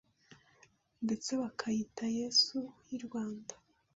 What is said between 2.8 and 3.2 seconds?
y’i